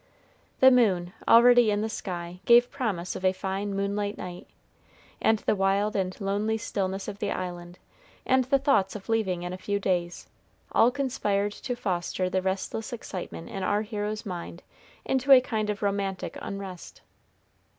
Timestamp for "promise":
2.71-3.15